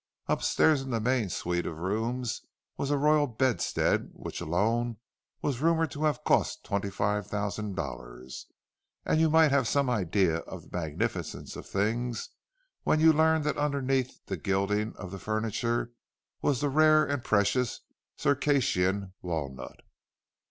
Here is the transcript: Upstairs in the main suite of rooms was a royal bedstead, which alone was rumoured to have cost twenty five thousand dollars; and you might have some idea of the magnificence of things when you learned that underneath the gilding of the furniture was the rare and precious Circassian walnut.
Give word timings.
Upstairs 0.25 0.81
in 0.81 0.89
the 0.89 0.99
main 0.99 1.29
suite 1.29 1.67
of 1.67 1.77
rooms 1.77 2.41
was 2.75 2.89
a 2.89 2.97
royal 2.97 3.27
bedstead, 3.27 4.09
which 4.13 4.41
alone 4.41 4.97
was 5.43 5.59
rumoured 5.61 5.91
to 5.91 6.05
have 6.05 6.23
cost 6.23 6.63
twenty 6.63 6.89
five 6.89 7.27
thousand 7.27 7.75
dollars; 7.75 8.47
and 9.05 9.19
you 9.21 9.29
might 9.29 9.51
have 9.51 9.67
some 9.67 9.91
idea 9.91 10.37
of 10.37 10.63
the 10.71 10.75
magnificence 10.77 11.55
of 11.55 11.67
things 11.69 12.29
when 12.81 12.99
you 12.99 13.13
learned 13.13 13.43
that 13.43 13.57
underneath 13.57 14.25
the 14.25 14.37
gilding 14.37 14.95
of 14.95 15.11
the 15.11 15.19
furniture 15.19 15.91
was 16.41 16.61
the 16.61 16.69
rare 16.69 17.05
and 17.05 17.23
precious 17.23 17.81
Circassian 18.17 19.13
walnut. 19.21 19.81